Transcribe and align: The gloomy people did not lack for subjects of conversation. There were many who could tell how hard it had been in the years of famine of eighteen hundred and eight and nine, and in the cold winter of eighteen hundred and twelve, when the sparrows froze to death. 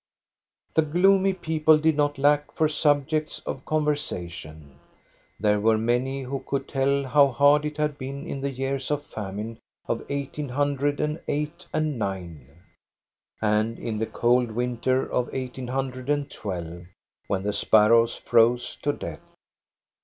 The 0.73 0.81
gloomy 0.81 1.33
people 1.33 1.77
did 1.77 1.95
not 1.95 2.17
lack 2.17 2.51
for 2.55 2.67
subjects 2.67 3.37
of 3.45 3.63
conversation. 3.65 4.79
There 5.39 5.59
were 5.59 5.77
many 5.77 6.23
who 6.23 6.39
could 6.47 6.67
tell 6.67 7.03
how 7.05 7.27
hard 7.27 7.65
it 7.65 7.77
had 7.77 7.99
been 7.99 8.25
in 8.25 8.41
the 8.41 8.49
years 8.49 8.89
of 8.89 9.05
famine 9.05 9.59
of 9.87 10.03
eighteen 10.09 10.49
hundred 10.49 10.99
and 10.99 11.21
eight 11.27 11.67
and 11.71 11.99
nine, 11.99 12.47
and 13.43 13.77
in 13.77 13.99
the 13.99 14.07
cold 14.07 14.49
winter 14.49 15.05
of 15.07 15.29
eighteen 15.35 15.67
hundred 15.67 16.09
and 16.09 16.31
twelve, 16.31 16.83
when 17.27 17.43
the 17.43 17.53
sparrows 17.53 18.15
froze 18.15 18.75
to 18.77 18.93
death. 18.93 19.35